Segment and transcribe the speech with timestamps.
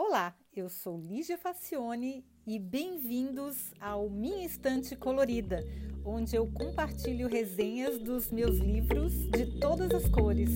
[0.00, 5.58] Olá, eu sou Lígia Facione e bem-vindos ao Minha Estante Colorida,
[6.04, 10.50] onde eu compartilho resenhas dos meus livros de todas as cores.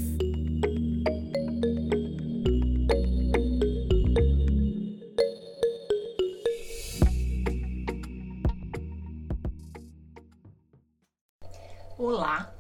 [11.99, 12.55] Olá!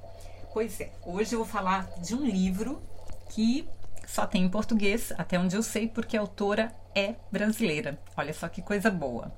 [0.53, 2.83] Pois é, hoje eu vou falar de um livro
[3.31, 3.69] que
[4.13, 7.99] só tem em português, até onde eu sei, porque a autora é brasileira.
[8.15, 9.35] Olha só que coisa boa.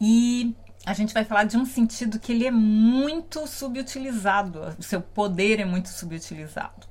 [0.00, 5.02] E a gente vai falar de um sentido que ele é muito subutilizado, o seu
[5.02, 6.88] poder é muito subutilizado.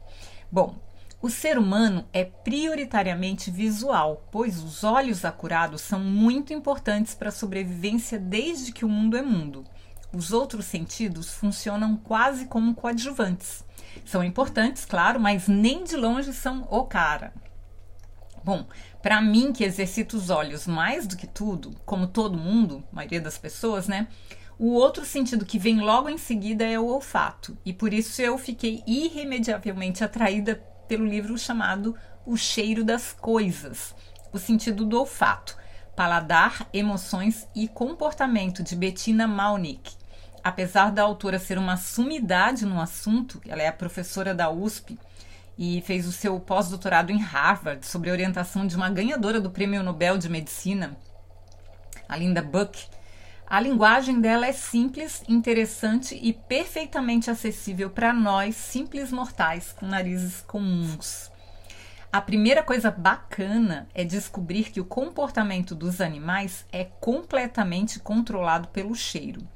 [0.51, 0.75] Bom,
[1.19, 7.31] o ser humano é prioritariamente visual, pois os olhos acurados são muito importantes para a
[7.31, 9.65] sobrevivência desde que o mundo é mundo.
[10.13, 13.67] Os outros sentidos funcionam quase como coadjuvantes.
[14.05, 17.33] São importantes, claro, mas nem de longe são o cara.
[18.43, 18.65] Bom,
[19.01, 23.37] para mim que exercito os olhos mais do que tudo, como todo mundo, maioria das
[23.37, 24.07] pessoas, né?
[24.57, 28.37] O outro sentido que vem logo em seguida é o olfato, e por isso eu
[28.37, 30.55] fiquei irremediavelmente atraída
[30.87, 33.95] pelo livro chamado O Cheiro das Coisas,
[34.33, 35.55] o sentido do olfato,
[35.95, 39.98] paladar, emoções e comportamento de Bettina Malnick
[40.43, 44.97] apesar da autora ser uma sumidade no assunto, ela é professora da USP
[45.57, 49.83] e fez o seu pós-doutorado em Harvard sobre a orientação de uma ganhadora do Prêmio
[49.83, 50.97] Nobel de Medicina,
[52.07, 52.87] a Linda Buck.
[53.45, 60.41] A linguagem dela é simples, interessante e perfeitamente acessível para nós, simples mortais com narizes
[60.41, 61.31] comuns.
[62.11, 68.95] A primeira coisa bacana é descobrir que o comportamento dos animais é completamente controlado pelo
[68.95, 69.47] cheiro.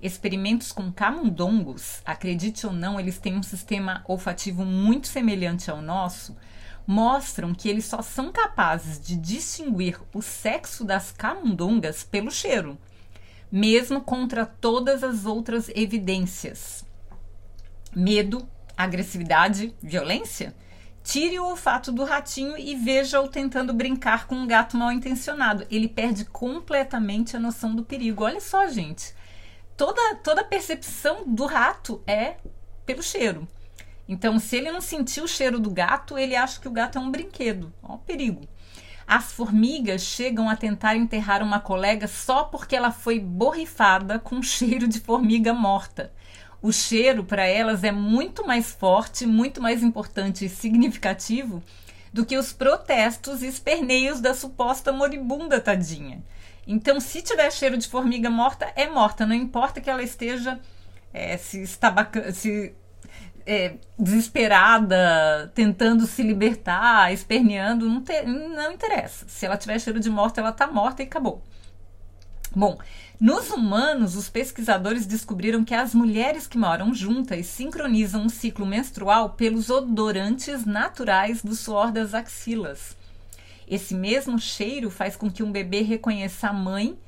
[0.00, 6.36] Experimentos com camundongos, acredite ou não, eles têm um sistema olfativo muito semelhante ao nosso,
[6.86, 12.78] mostram que eles só são capazes de distinguir o sexo das camundongas pelo cheiro,
[13.50, 16.86] mesmo contra todas as outras evidências.
[17.92, 20.54] Medo, agressividade, violência?
[21.02, 25.66] Tire o olfato do ratinho e veja-o tentando brincar com um gato mal intencionado.
[25.70, 28.24] Ele perde completamente a noção do perigo.
[28.24, 29.17] Olha só, gente
[29.78, 32.34] toda, toda a percepção do rato é
[32.84, 33.46] pelo cheiro.
[34.08, 37.00] Então, se ele não sentir o cheiro do gato, ele acha que o gato é
[37.00, 37.72] um brinquedo.
[37.82, 38.42] Ó, o perigo.
[39.06, 44.88] As formigas chegam a tentar enterrar uma colega só porque ela foi borrifada com cheiro
[44.88, 46.12] de formiga morta.
[46.60, 51.62] O cheiro para elas é muito mais forte, muito mais importante e significativo
[52.12, 56.20] do que os protestos e esperneios da suposta moribunda tadinha.
[56.70, 59.24] Então, se tiver cheiro de formiga morta, é morta.
[59.24, 60.60] Não importa que ela esteja
[61.14, 62.74] é, se, estabaca, se
[63.46, 69.24] é, desesperada, tentando se libertar, esperneando, não, te, não interessa.
[69.26, 71.42] Se ela tiver cheiro de morta, ela está morta e acabou.
[72.54, 72.78] Bom,
[73.18, 79.30] nos humanos, os pesquisadores descobriram que as mulheres que moram juntas sincronizam o ciclo menstrual
[79.30, 82.97] pelos odorantes naturais do suor das axilas.
[83.70, 86.98] Esse mesmo cheiro faz com que um bebê reconheça a mãe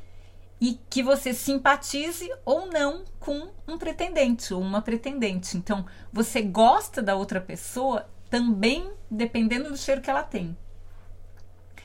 [0.60, 5.56] e que você simpatize ou não com um pretendente ou uma pretendente.
[5.56, 10.56] Então, você gosta da outra pessoa também dependendo do cheiro que ela tem.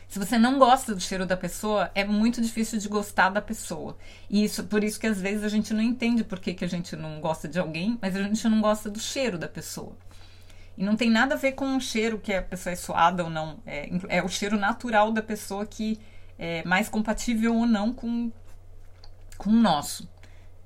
[0.08, 3.98] Se você não gosta do cheiro da pessoa, é muito difícil de gostar da pessoa.
[4.30, 6.70] E isso, por isso que às vezes a gente não entende por que, que a
[6.70, 9.96] gente não gosta de alguém, mas a gente não gosta do cheiro da pessoa.
[10.78, 13.30] E não tem nada a ver com o cheiro que a pessoa é suada ou
[13.30, 13.60] não.
[13.66, 16.00] É, é o cheiro natural da pessoa que
[16.38, 18.32] é mais compatível ou não com,
[19.38, 20.10] com o nosso.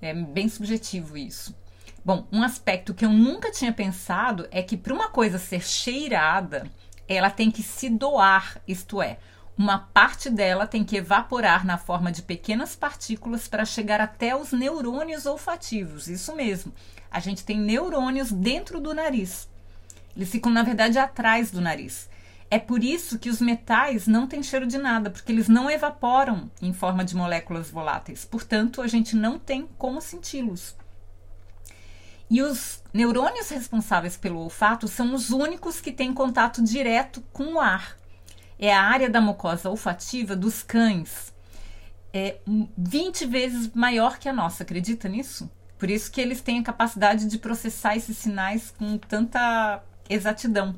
[0.01, 1.55] É bem subjetivo isso.
[2.03, 6.65] Bom, um aspecto que eu nunca tinha pensado é que para uma coisa ser cheirada,
[7.07, 9.19] ela tem que se doar, isto é,
[9.57, 14.53] uma parte dela tem que evaporar na forma de pequenas partículas para chegar até os
[14.53, 16.07] neurônios olfativos.
[16.07, 16.73] Isso mesmo.
[17.11, 19.49] A gente tem neurônios dentro do nariz.
[20.15, 22.09] Eles ficam, na verdade, atrás do nariz.
[22.51, 26.49] É por isso que os metais não têm cheiro de nada, porque eles não evaporam
[26.61, 28.25] em forma de moléculas voláteis.
[28.25, 30.75] Portanto, a gente não tem como senti-los.
[32.29, 37.59] E os neurônios responsáveis pelo olfato são os únicos que têm contato direto com o
[37.59, 37.97] ar.
[38.57, 41.33] É a área da mucosa olfativa dos cães.
[42.11, 42.39] É
[42.77, 45.49] 20 vezes maior que a nossa, acredita nisso?
[45.77, 50.75] Por isso que eles têm a capacidade de processar esses sinais com tanta exatidão.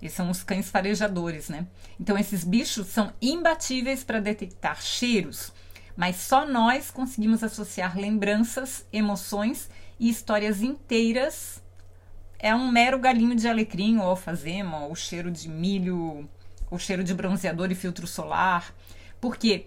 [0.00, 1.66] E são os cães farejadores, né?
[1.98, 5.52] Então, esses bichos são imbatíveis para detectar cheiros,
[5.96, 11.60] mas só nós conseguimos associar lembranças, emoções e histórias inteiras.
[12.38, 16.28] É um mero galinho de alecrim ou alfazema, ou cheiro de milho
[16.70, 18.74] o cheiro de bronzeador e filtro solar.
[19.20, 19.66] Por quê?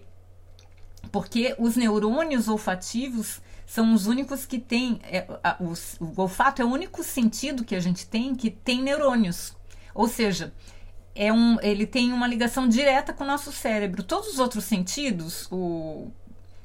[1.10, 3.40] Porque os neurônios olfativos
[3.72, 5.00] são os únicos que têm.
[5.02, 5.26] É,
[5.58, 9.56] os, o olfato é o único sentido que a gente tem que tem neurônios.
[9.94, 10.52] Ou seja,
[11.14, 14.02] é um, ele tem uma ligação direta com o nosso cérebro.
[14.02, 16.12] Todos os outros sentidos, o,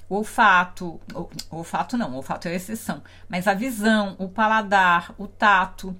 [0.10, 4.28] o olfato, o, o olfato não, o olfato é a exceção, mas a visão, o
[4.28, 5.96] paladar, o tato,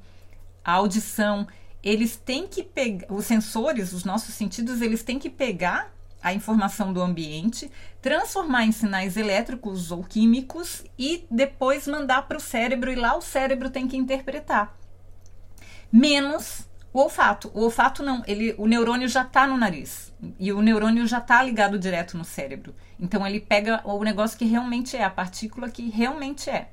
[0.62, 1.48] a audição,
[1.82, 5.90] eles têm que pegar, os sensores, os nossos sentidos, eles têm que pegar
[6.22, 7.72] a informação do ambiente,
[8.02, 13.22] transformar em sinais elétricos ou químicos e depois mandar para o cérebro e lá o
[13.22, 14.76] cérebro tem que interpretar.
[15.92, 17.52] Menos o olfato.
[17.54, 21.42] O olfato não, ele, o neurônio já está no nariz e o neurônio já está
[21.44, 22.76] ligado direto no cérebro.
[23.00, 26.70] Então ele pega o negócio que realmente é, a partícula que realmente é.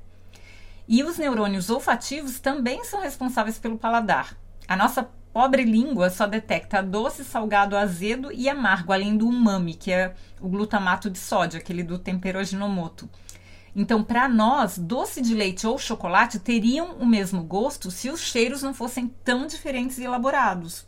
[0.87, 4.37] E os neurônios olfativos também são responsáveis pelo paladar.
[4.67, 9.91] A nossa pobre língua só detecta doce, salgado, azedo e amargo, além do umami, que
[9.91, 13.09] é o glutamato de sódio, aquele do tempero Ajinomoto.
[13.75, 18.63] Então, para nós, doce de leite ou chocolate teriam o mesmo gosto se os cheiros
[18.63, 20.85] não fossem tão diferentes e elaborados.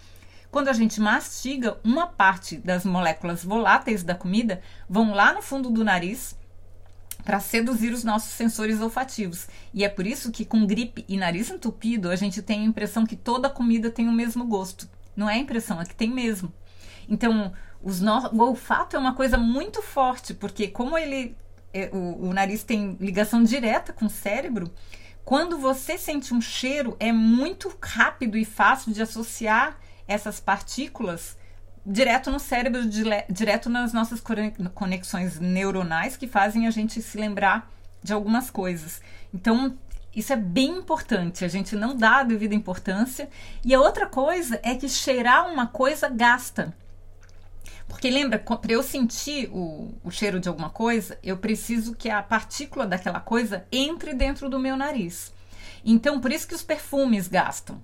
[0.50, 5.70] Quando a gente mastiga, uma parte das moléculas voláteis da comida vão lá no fundo
[5.70, 6.38] do nariz
[7.28, 9.50] para seduzir os nossos sensores olfativos.
[9.74, 13.06] E é por isso que com gripe e nariz entupido, a gente tem a impressão
[13.06, 14.90] que toda comida tem o mesmo gosto.
[15.14, 16.54] Não é a impressão, é que tem mesmo.
[17.10, 17.52] Então,
[17.84, 18.30] no...
[18.32, 21.36] o olfato é uma coisa muito forte, porque como ele
[21.74, 24.72] é, o, o nariz tem ligação direta com o cérebro,
[25.26, 29.78] quando você sente um cheiro, é muito rápido e fácil de associar
[30.08, 31.37] essas partículas
[31.90, 32.82] direto no cérebro,
[33.30, 34.22] direto nas nossas
[34.74, 37.72] conexões neuronais que fazem a gente se lembrar
[38.04, 39.02] de algumas coisas.
[39.34, 39.78] Então,
[40.14, 43.30] isso é bem importante, a gente não dá a devida importância.
[43.64, 46.76] E a outra coisa é que cheirar uma coisa gasta.
[47.88, 52.22] Porque lembra, para eu sentir o, o cheiro de alguma coisa, eu preciso que a
[52.22, 55.32] partícula daquela coisa entre dentro do meu nariz.
[55.86, 57.82] Então, por isso que os perfumes gastam.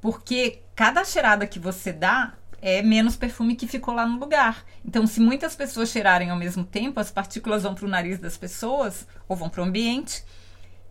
[0.00, 4.64] Porque cada cheirada que você dá, é menos perfume que ficou lá no lugar.
[4.84, 8.36] Então, se muitas pessoas cheirarem ao mesmo tempo, as partículas vão para o nariz das
[8.36, 10.22] pessoas ou vão para o ambiente.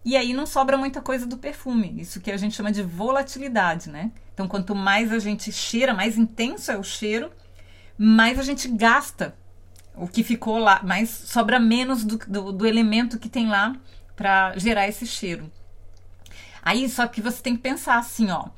[0.04, 1.94] E aí não sobra muita coisa do perfume.
[2.02, 4.12] Isso que a gente chama de volatilidade, né?
[4.34, 7.32] Então, quanto mais a gente cheira, mais intenso é o cheiro,
[7.98, 9.36] mais a gente gasta
[9.96, 13.76] o que ficou lá, mais sobra menos do, do, do elemento que tem lá
[14.16, 15.52] para gerar esse cheiro.
[16.62, 18.50] Aí, só que você tem que pensar assim, ó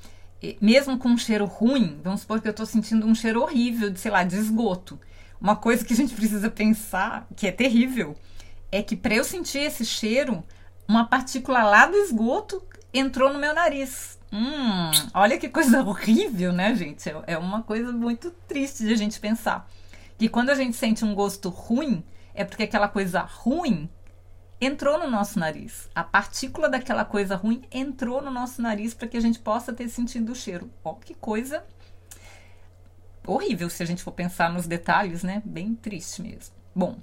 [0.59, 3.99] mesmo com um cheiro ruim, vamos supor que eu estou sentindo um cheiro horrível de,
[3.99, 4.99] sei lá, de esgoto.
[5.39, 8.15] Uma coisa que a gente precisa pensar, que é terrível,
[8.71, 10.43] é que para eu sentir esse cheiro,
[10.87, 14.19] uma partícula lá do esgoto entrou no meu nariz.
[14.31, 17.07] Hum, olha que coisa horrível, né, gente?
[17.09, 19.69] É, é uma coisa muito triste de a gente pensar.
[20.17, 22.03] Que quando a gente sente um gosto ruim,
[22.33, 23.89] é porque aquela coisa ruim
[24.61, 25.89] entrou no nosso nariz.
[25.95, 29.89] A partícula daquela coisa ruim entrou no nosso nariz para que a gente possa ter
[29.89, 30.69] sentido o cheiro.
[30.83, 31.63] Ó, que coisa
[33.25, 35.41] horrível se a gente for pensar nos detalhes, né?
[35.43, 36.53] Bem triste mesmo.
[36.75, 36.99] Bom,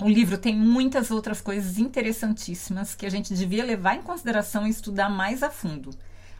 [0.00, 4.70] o livro tem muitas outras coisas interessantíssimas que a gente devia levar em consideração e
[4.70, 5.90] estudar mais a fundo.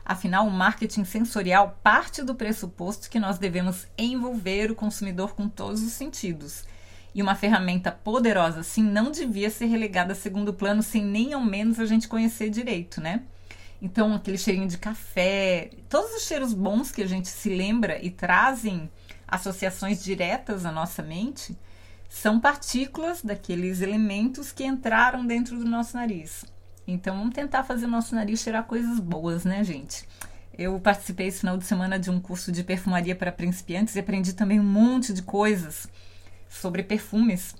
[0.03, 5.81] Afinal, o marketing sensorial parte do pressuposto que nós devemos envolver o consumidor com todos
[5.81, 6.65] os sentidos
[7.13, 11.43] e uma ferramenta poderosa assim não devia ser relegada a segundo plano sem nem ao
[11.43, 13.23] menos a gente conhecer direito, né?
[13.81, 18.11] Então, aquele cheirinho de café, todos os cheiros bons que a gente se lembra e
[18.11, 18.89] trazem
[19.27, 21.57] associações diretas à nossa mente,
[22.09, 26.43] são partículas daqueles elementos que entraram dentro do nosso nariz.
[26.85, 30.05] Então, vamos tentar fazer o nosso nariz cheirar coisas boas, né, gente?
[30.57, 34.33] Eu participei esse final de semana de um curso de perfumaria para principiantes e aprendi
[34.33, 35.87] também um monte de coisas
[36.49, 37.55] sobre perfumes,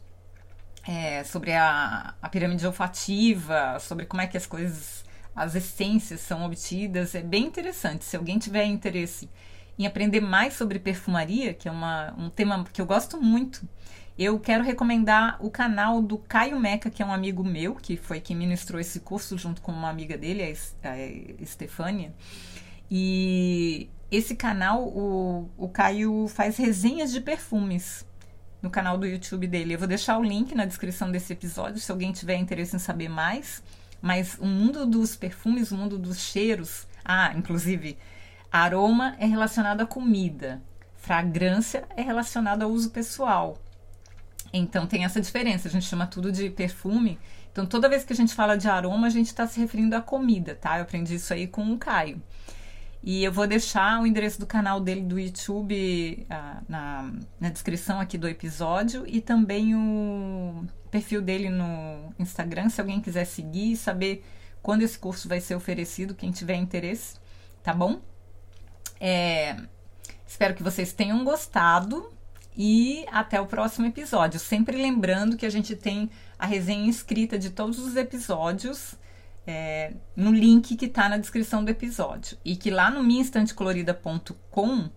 [0.86, 5.05] é, sobre a, a pirâmide olfativa, sobre como é que as coisas,
[5.36, 7.13] as essências são obtidas.
[7.13, 8.03] É bem interessante.
[8.03, 9.29] Se alguém tiver interesse
[9.77, 13.65] em aprender mais sobre perfumaria, que é uma, um tema que eu gosto muito,
[14.17, 18.19] eu quero recomendar o canal do Caio Meca, que é um amigo meu, que foi
[18.19, 20.43] quem ministrou esse curso junto com uma amiga dele,
[20.84, 20.98] a,
[21.41, 22.13] Estefânia.
[22.91, 28.08] E esse canal, o, o Caio faz resenhas de perfumes
[28.61, 29.73] no canal do YouTube dele.
[29.73, 33.09] Eu vou deixar o link na descrição desse episódio se alguém tiver interesse em saber
[33.09, 33.63] mais.
[34.01, 36.87] Mas o mundo dos perfumes, o mundo dos cheiros.
[37.03, 37.97] Ah, inclusive,
[38.51, 40.61] aroma é relacionado à comida,
[40.95, 43.57] fragrância é relacionado ao uso pessoal.
[44.51, 47.19] Então tem essa diferença, a gente chama tudo de perfume.
[47.51, 50.01] Então toda vez que a gente fala de aroma, a gente está se referindo à
[50.01, 50.77] comida, tá?
[50.77, 52.21] Eu aprendi isso aí com o Caio.
[53.01, 58.00] E eu vou deixar o endereço do canal dele do YouTube ah, na, na descrição
[58.00, 63.77] aqui do episódio e também o perfil dele no Instagram, se alguém quiser seguir e
[63.77, 64.25] saber
[64.62, 67.15] quando esse curso vai ser oferecido, quem tiver interesse,
[67.63, 68.01] tá bom?
[69.00, 69.56] É,
[70.27, 72.12] espero que vocês tenham gostado
[72.58, 74.38] e até o próximo episódio.
[74.38, 78.96] Sempre lembrando que a gente tem a resenha escrita de todos os episódios
[79.50, 82.38] é, no link que está na descrição do episódio.
[82.46, 84.89] E que lá no minhainstantecolorida.com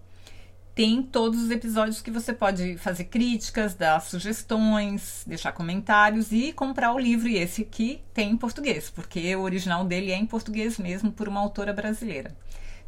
[0.75, 6.93] tem todos os episódios que você pode fazer críticas, dar sugestões, deixar comentários e comprar
[6.93, 7.29] o livro.
[7.29, 11.29] E esse aqui tem em português, porque o original dele é em português mesmo, por
[11.29, 12.37] uma autora brasileira.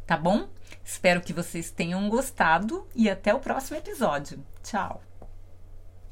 [0.05, 0.47] Tá bom?
[0.83, 4.43] Espero que vocês tenham gostado e até o próximo episódio.
[4.63, 5.04] Tchau!